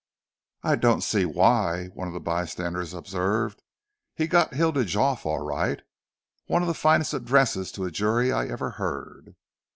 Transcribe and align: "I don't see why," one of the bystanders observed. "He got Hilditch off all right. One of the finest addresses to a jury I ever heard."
"I 0.63 0.77
don't 0.77 1.01
see 1.01 1.25
why," 1.25 1.89
one 1.93 2.07
of 2.07 2.15
the 2.15 2.19
bystanders 2.19 2.91
observed. 2.95 3.61
"He 4.15 4.25
got 4.25 4.55
Hilditch 4.55 4.95
off 4.95 5.27
all 5.27 5.41
right. 5.45 5.79
One 6.47 6.63
of 6.63 6.67
the 6.67 6.73
finest 6.73 7.13
addresses 7.13 7.71
to 7.73 7.85
a 7.85 7.91
jury 7.91 8.31
I 8.31 8.47
ever 8.47 8.71
heard." 8.71 9.35